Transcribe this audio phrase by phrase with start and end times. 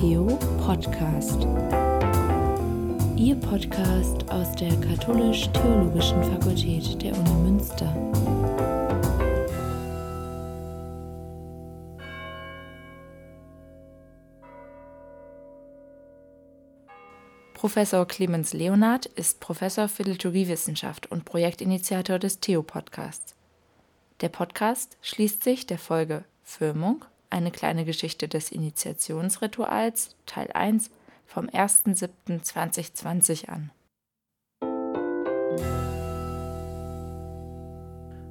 [0.00, 0.24] Theo
[0.64, 1.46] Podcast.
[3.18, 7.94] Ihr Podcast aus der Katholisch-Theologischen Fakultät der Uni Münster.
[17.52, 23.34] Professor Clemens Leonard ist Professor für Liturgiewissenschaft und Projektinitiator des Theo Podcasts.
[24.22, 30.90] Der Podcast schließt sich der Folge Firmung, eine kleine Geschichte des Initiationsrituals, Teil 1,
[31.26, 33.72] vom 1.7.2020 an.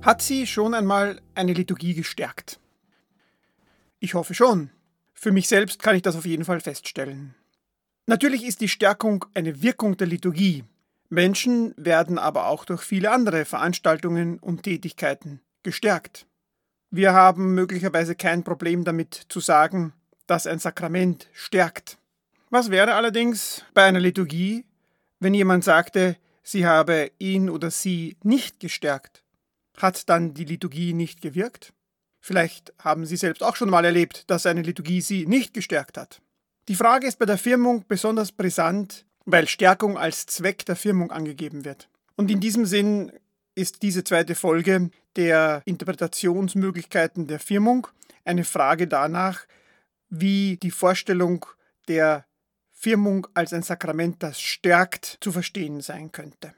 [0.02, 2.60] Hat sie schon einmal eine Liturgie gestärkt?
[4.00, 4.70] Ich hoffe schon.
[5.14, 7.36] Für mich selbst kann ich das auf jeden Fall feststellen.
[8.06, 10.64] Natürlich ist die Stärkung eine Wirkung der Liturgie.
[11.10, 16.29] Menschen werden aber auch durch viele andere Veranstaltungen und Tätigkeiten gestärkt.
[16.92, 19.94] Wir haben möglicherweise kein Problem damit zu sagen,
[20.26, 21.98] dass ein Sakrament stärkt.
[22.50, 24.66] Was wäre allerdings bei einer Liturgie,
[25.20, 29.24] wenn jemand sagte, sie habe ihn oder sie nicht gestärkt?
[29.78, 31.74] Hat dann die Liturgie nicht gewirkt?
[32.22, 36.22] Vielleicht haben Sie selbst auch schon mal erlebt, dass eine Liturgie Sie nicht gestärkt hat.
[36.68, 41.66] Die Frage ist bei der Firmung besonders brisant, weil Stärkung als Zweck der Firmung angegeben
[41.66, 41.88] wird.
[42.16, 43.12] Und in diesem Sinn
[43.60, 47.88] ist diese zweite Folge der Interpretationsmöglichkeiten der Firmung
[48.24, 49.46] eine Frage danach,
[50.10, 51.46] wie die Vorstellung
[51.90, 52.26] der
[52.72, 56.54] Firmung als ein Sakrament, das stärkt, zu verstehen sein könnte.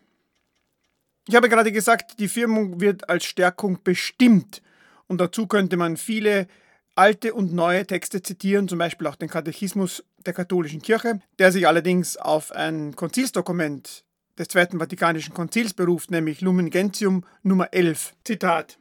[1.27, 4.61] Ich habe gerade gesagt, die Firmung wird als Stärkung bestimmt
[5.07, 6.47] und dazu könnte man viele
[6.93, 11.67] alte und neue Texte zitieren, zum Beispiel auch den Katechismus der katholischen Kirche, der sich
[11.67, 14.03] allerdings auf ein Konzilsdokument
[14.41, 18.15] des Zweiten Vatikanischen Konzils beruft, nämlich Lumen Gentium Nummer 11.
[18.23, 18.79] Zitat.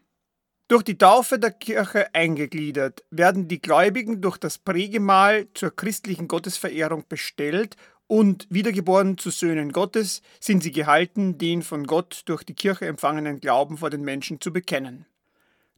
[0.69, 7.05] Durch die Taufe der Kirche eingegliedert, werden die Gläubigen durch das Prägemahl zur christlichen Gottesverehrung
[7.11, 12.87] bestellt und wiedergeboren zu Söhnen Gottes sind sie gehalten, den von Gott durch die Kirche
[12.87, 15.05] empfangenen Glauben vor den Menschen zu bekennen.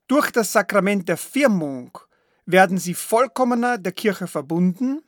[0.07, 1.99] Durch das Sakrament der Firmung
[2.47, 5.03] werden sie vollkommener der Kirche verbunden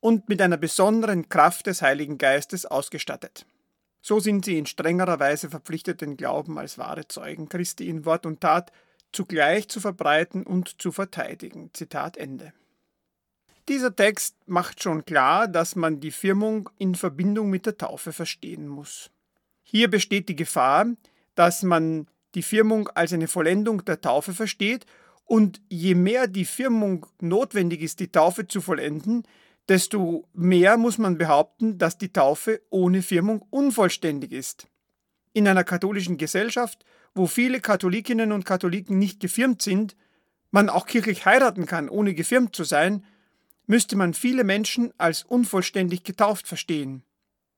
[0.00, 3.46] und mit einer besonderen Kraft des Heiligen Geistes ausgestattet.
[4.02, 8.26] So sind sie in strengerer Weise verpflichtet, den Glauben als wahre Zeugen Christi in Wort
[8.26, 8.72] und Tat
[9.12, 11.70] zugleich zu verbreiten und zu verteidigen.
[11.72, 12.52] Zitat Ende.
[13.68, 18.66] Dieser Text macht schon klar, dass man die Firmung in Verbindung mit der Taufe verstehen
[18.66, 19.10] muss.
[19.62, 20.86] Hier besteht die Gefahr,
[21.34, 24.86] dass man die Firmung als eine Vollendung der Taufe versteht
[25.24, 29.24] und je mehr die Firmung notwendig ist, die Taufe zu vollenden,
[29.70, 34.66] desto mehr muss man behaupten, dass die Taufe ohne Firmung unvollständig ist.
[35.32, 39.96] In einer katholischen Gesellschaft, wo viele Katholikinnen und Katholiken nicht gefirmt sind,
[40.50, 43.04] man auch kirchlich heiraten kann, ohne gefirmt zu sein,
[43.66, 47.04] müsste man viele Menschen als unvollständig getauft verstehen.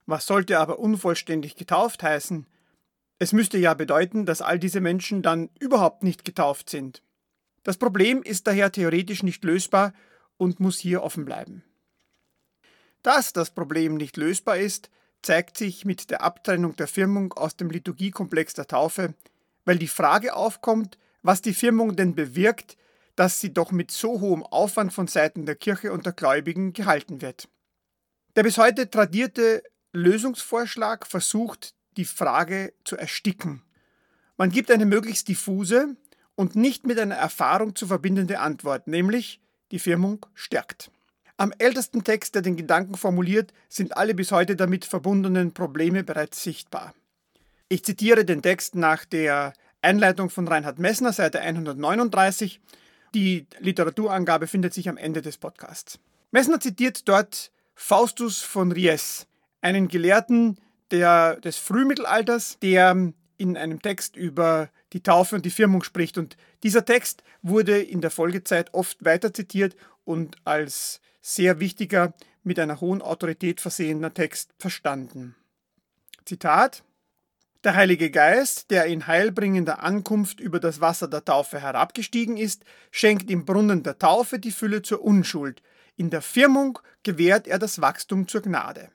[0.04, 2.46] Was sollte aber unvollständig getauft heißen?
[3.20, 7.02] Es müsste ja bedeuten, dass all diese Menschen dann überhaupt nicht getauft sind.
[7.62, 9.94] Das Problem ist daher theoretisch nicht lösbar
[10.36, 11.62] und muss hier offen bleiben.
[13.02, 14.90] Dass das Problem nicht lösbar ist,
[15.22, 19.14] zeigt sich mit der Abtrennung der Firmung aus dem Liturgiekomplex der Taufe,
[19.64, 22.76] weil die Frage aufkommt, was die Firmung denn bewirkt,
[23.16, 27.20] dass sie doch mit so hohem Aufwand von Seiten der Kirche und der Gläubigen gehalten
[27.20, 27.48] wird.
[28.36, 29.62] Der bis heute tradierte
[29.92, 33.62] Lösungsvorschlag versucht, die Frage zu ersticken.
[34.36, 35.96] Man gibt eine möglichst diffuse
[36.34, 40.91] und nicht mit einer Erfahrung zu verbindende Antwort, nämlich die Firmung stärkt.
[41.42, 46.40] Am ältesten Text, der den Gedanken formuliert, sind alle bis heute damit verbundenen Probleme bereits
[46.40, 46.94] sichtbar.
[47.68, 52.60] Ich zitiere den Text nach der Einleitung von Reinhard Messner, Seite 139.
[53.12, 55.98] Die Literaturangabe findet sich am Ende des Podcasts.
[56.30, 59.26] Messner zitiert dort Faustus von Ries,
[59.62, 60.60] einen Gelehrten
[60.92, 66.18] der, des Frühmittelalters, der in einem Text über die Taufe und die Firmung spricht.
[66.18, 69.74] Und dieser Text wurde in der Folgezeit oft weiter zitiert
[70.04, 75.36] und als sehr wichtiger, mit einer hohen Autorität versehener Text verstanden.
[76.24, 76.82] Zitat
[77.64, 83.30] Der Heilige Geist, der in heilbringender Ankunft über das Wasser der Taufe herabgestiegen ist, schenkt
[83.30, 85.62] im Brunnen der Taufe die Fülle zur Unschuld,
[85.96, 88.90] in der Firmung gewährt er das Wachstum zur Gnade.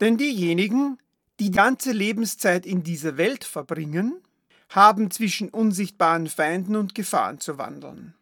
[0.00, 0.98] Denn diejenigen,
[1.38, 4.22] die ganze Lebenszeit in dieser Welt verbringen,
[4.70, 8.14] haben zwischen unsichtbaren Feinden und Gefahren zu wandeln.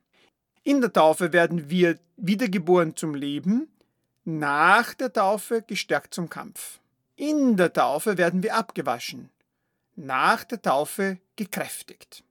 [0.69, 3.69] In der Taufe werden wir wiedergeboren zum Leben,
[4.26, 6.79] nach der Taufe gestärkt zum Kampf.
[7.17, 9.31] In der Taufe werden wir abgewaschen,
[9.97, 12.23] nach der Taufe gekräftigt.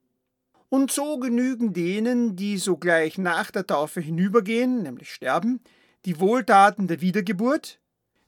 [0.70, 5.60] Und so genügen denen, die sogleich nach der Taufe hinübergehen, nämlich sterben,
[6.06, 7.80] die Wohltaten der Wiedergeburt,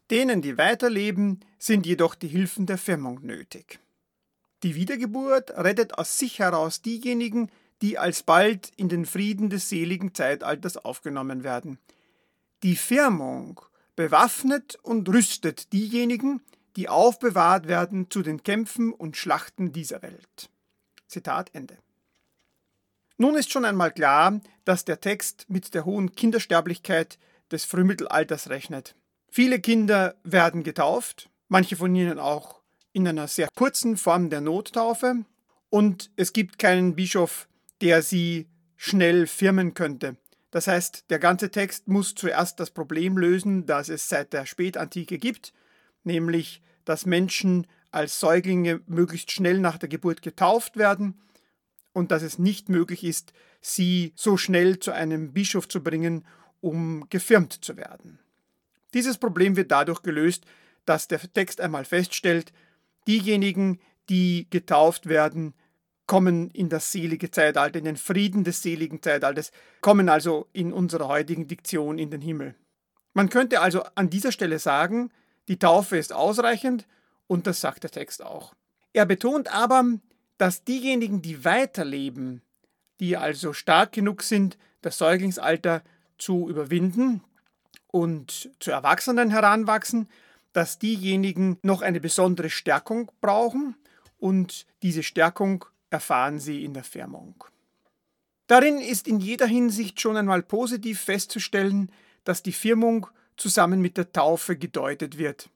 [0.10, 3.80] denen, die weiterleben, sind jedoch die Hilfen der Firmung nötig.
[4.64, 10.78] Die Wiedergeburt rettet aus sich heraus diejenigen, die alsbald in den Frieden des seligen Zeitalters
[10.78, 11.80] aufgenommen werden.
[12.64, 13.62] Die Firmung
[13.96, 16.42] bewaffnet und rüstet diejenigen,
[16.76, 20.50] die aufbewahrt werden zu den Kämpfen und Schlachten dieser Welt.
[21.08, 21.78] Zitat Ende.
[23.18, 27.20] Nun ist schon einmal klar, dass der Text mit der hohen Kindersterblichkeit
[27.52, 28.96] des Frühmittelalters rechnet.
[29.30, 32.62] Viele Kinder werden getauft, manche von ihnen auch
[32.94, 35.26] in einer sehr kurzen Form der Nottaufe,
[35.70, 37.48] und es gibt keinen Bischof,
[37.82, 40.18] der sie schnell firmen könnte.
[40.52, 45.18] Das heißt, der ganze Text muss zuerst das Problem lösen, das es seit der Spätantike
[45.18, 45.54] gibt,
[46.04, 51.20] nämlich, dass Menschen als Säuglinge möglichst schnell nach der Geburt getauft werden
[51.94, 56.26] und dass es nicht möglich ist, sie so schnell zu einem Bischof zu bringen,
[56.62, 58.20] um gefirmt zu werden.
[58.94, 60.46] Dieses Problem wird dadurch gelöst,
[60.86, 62.52] dass der Text einmal feststellt,
[63.08, 63.80] diejenigen,
[64.10, 65.54] die getauft werden,
[66.10, 71.08] kommen in das selige Zeitalter, in den Frieden des seligen Zeitalters, kommen also in unserer
[71.08, 72.56] heutigen Diktion in den Himmel.
[73.14, 75.12] Man könnte also an dieser Stelle sagen,
[75.48, 76.88] die Taufe ist ausreichend
[77.28, 78.56] und das sagt der Text auch.
[78.92, 79.86] Er betont aber,
[80.40, 82.42] dass diejenigen, die weiterleben,
[83.00, 85.84] die also stark genug sind, das Säuglingsalter
[86.18, 87.24] zu überwinden
[87.86, 90.10] und zu Erwachsenen heranwachsen,
[90.54, 93.76] dass diejenigen noch eine besondere Stärkung brauchen
[94.18, 97.44] und diese Stärkung erfahren sie in der Firmung.
[98.48, 101.92] Darin ist in jeder Hinsicht schon einmal positiv festzustellen,
[102.24, 103.08] dass die Firmung
[103.38, 105.50] zusammen mit der Taufe gedeutet wird.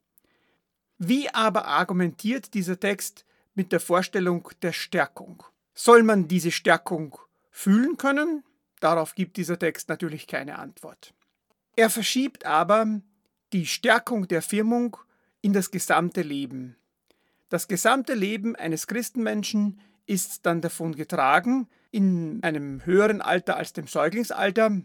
[0.98, 3.26] Wie aber argumentiert dieser Text
[3.56, 5.44] mit der Vorstellung der Stärkung?
[5.74, 7.18] Soll man diese Stärkung
[7.50, 8.44] fühlen können?
[8.80, 11.14] Darauf gibt dieser Text natürlich keine Antwort.
[11.76, 13.02] Er verschiebt aber
[13.54, 14.98] die Stärkung der Firmung
[15.42, 16.76] in das gesamte Leben.
[17.50, 23.88] Das gesamte Leben eines Christenmenschen ist dann davon getragen, in einem höheren Alter als dem
[23.88, 24.82] Säuglingsalter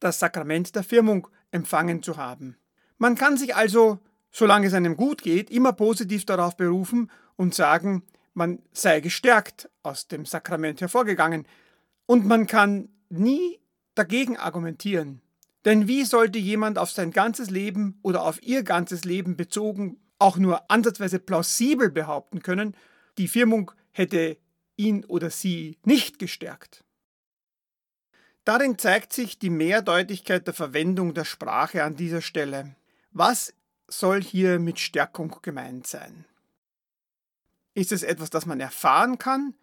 [0.00, 2.56] das Sakrament der Firmung empfangen zu haben.
[2.98, 3.98] Man kann sich also,
[4.30, 8.02] solange es einem gut geht, immer positiv darauf berufen und sagen,
[8.34, 11.46] man sei gestärkt aus dem Sakrament hervorgegangen.
[12.06, 13.58] Und man kann nie
[13.94, 15.20] dagegen argumentieren.
[15.64, 20.36] Denn wie sollte jemand auf sein ganzes Leben oder auf ihr ganzes Leben bezogen auch
[20.36, 22.74] nur ansatzweise plausibel behaupten können,
[23.18, 24.36] die Firmung hätte
[24.78, 26.84] ihn oder sie nicht gestärkt?
[28.44, 32.74] Darin zeigt sich die Mehrdeutigkeit der Verwendung der Sprache an dieser Stelle.
[33.10, 33.52] Was
[33.88, 36.24] soll hier mit Stärkung gemeint sein?
[37.74, 39.54] Ist es etwas, das man erfahren kann?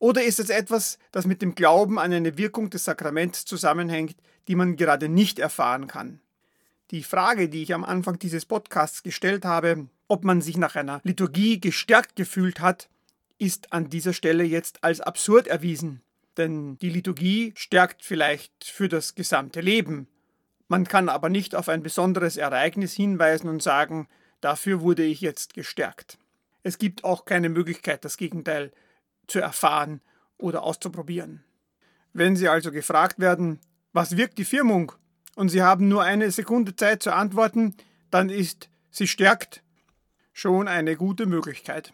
[0.00, 4.16] Oder ist es etwas, das mit dem Glauben an eine Wirkung des Sakraments zusammenhängt,
[4.48, 6.20] die man gerade nicht erfahren kann?
[6.90, 11.00] Die Frage, die ich am Anfang dieses Podcasts gestellt habe, ob man sich nach einer
[11.04, 12.88] Liturgie gestärkt gefühlt hat,
[13.38, 16.02] ist an dieser Stelle jetzt als absurd erwiesen.
[16.36, 20.08] Denn die Liturgie stärkt vielleicht für das gesamte Leben.
[20.68, 24.08] Man kann aber nicht auf ein besonderes Ereignis hinweisen und sagen,
[24.40, 26.18] dafür wurde ich jetzt gestärkt.
[26.62, 28.72] Es gibt auch keine Möglichkeit, das Gegenteil
[29.26, 30.00] zu erfahren
[30.36, 31.42] oder auszuprobieren.
[32.12, 33.60] Wenn Sie also gefragt werden,
[33.92, 34.92] was wirkt die Firmung,
[35.34, 37.76] und Sie haben nur eine Sekunde Zeit zu antworten,
[38.10, 39.62] dann ist sie stärkt
[40.32, 41.92] schon eine gute Möglichkeit.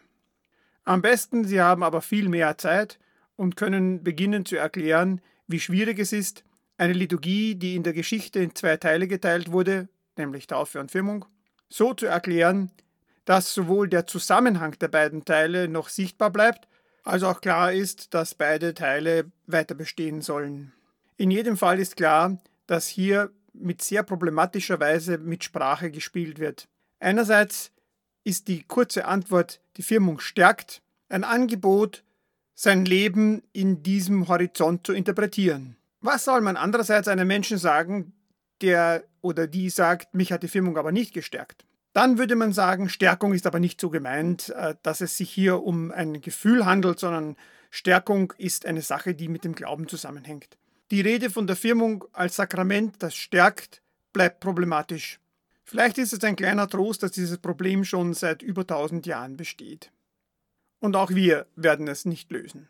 [0.85, 2.99] Am besten, Sie haben aber viel mehr Zeit
[3.35, 6.43] und können beginnen zu erklären, wie schwierig es ist,
[6.77, 11.25] eine Liturgie, die in der Geschichte in zwei Teile geteilt wurde, nämlich Taufe und Firmung,
[11.69, 12.71] so zu erklären,
[13.25, 16.67] dass sowohl der Zusammenhang der beiden Teile noch sichtbar bleibt,
[17.03, 20.73] als auch klar ist, dass beide Teile weiter bestehen sollen.
[21.17, 22.37] In jedem Fall ist klar,
[22.67, 26.67] dass hier mit sehr problematischer Weise mit Sprache gespielt wird.
[26.99, 27.71] Einerseits
[28.25, 32.03] ist die kurze Antwort, die Firmung stärkt, ein Angebot,
[32.55, 35.77] sein Leben in diesem Horizont zu interpretieren.
[36.01, 38.13] Was soll man andererseits einem Menschen sagen,
[38.61, 41.65] der oder die sagt, mich hat die Firmung aber nicht gestärkt?
[41.93, 45.63] Dann würde man sagen, Stärkung ist aber nicht so gemeint, äh, dass es sich hier
[45.63, 47.37] um ein Gefühl handelt, sondern
[47.69, 50.57] Stärkung ist eine Sache, die mit dem Glauben zusammenhängt.
[50.91, 53.81] Die Rede von der Firmung als Sakrament, das stärkt,
[54.13, 55.19] bleibt problematisch.
[55.67, 59.91] Vielleicht ist es ein kleiner Trost, dass dieses Problem schon seit über 1000 Jahren besteht.
[60.79, 62.69] Und auch wir werden es nicht lösen.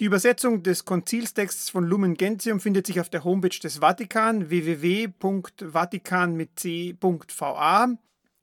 [0.00, 6.34] Die Übersetzung des Konzilstexts von Lumen Gentium findet sich auf der Homepage des Vatikan www.vatikan
[6.34, 7.88] mit c.va.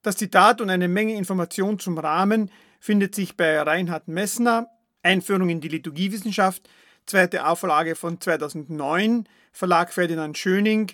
[0.03, 4.69] Das Zitat und eine Menge Informationen zum Rahmen findet sich bei Reinhard Messner
[5.03, 6.67] Einführung in die Liturgiewissenschaft,
[7.05, 10.91] zweite Auflage von 2009, Verlag Ferdinand Schöning,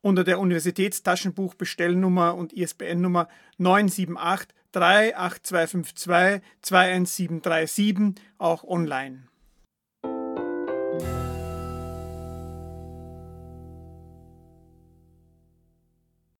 [0.00, 3.28] unter der Universitätstaschenbuchbestellnummer und ISBN-Nummer
[3.58, 9.28] 978 38252 21737, auch online.